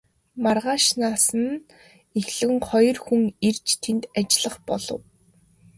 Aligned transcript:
Маргаашаас 0.43 1.27
нь 1.43 1.63
эхлэн 2.19 2.53
хоёр 2.69 2.97
хүн 3.05 3.23
ирж 3.47 3.67
тэнд 3.83 4.03
ажиллах 4.19 4.55
болов. 4.67 5.01